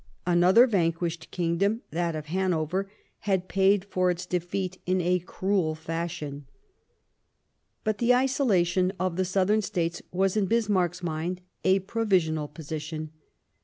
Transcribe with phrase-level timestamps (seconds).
[0.25, 2.89] Another vanquished Kingdom, that of Hanover,
[3.29, 6.47] had paid for its defeat in a more cruel fashion.
[6.49, 6.51] ^
[7.83, 13.11] But the isolation of the Southern States was, in Bismarck's mind, a provisional position.